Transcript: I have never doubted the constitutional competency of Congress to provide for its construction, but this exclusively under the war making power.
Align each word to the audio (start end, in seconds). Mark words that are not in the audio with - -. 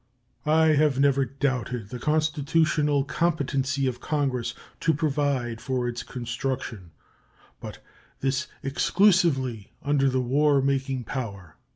I 0.47 0.69
have 0.69 0.99
never 0.99 1.25
doubted 1.25 1.89
the 1.89 1.99
constitutional 1.99 3.03
competency 3.03 3.85
of 3.85 4.01
Congress 4.01 4.55
to 4.79 4.95
provide 4.95 5.61
for 5.61 5.87
its 5.87 6.01
construction, 6.01 6.89
but 7.59 7.77
this 8.19 8.47
exclusively 8.63 9.73
under 9.83 10.09
the 10.09 10.19
war 10.19 10.59
making 10.59 11.03
power. 11.03 11.55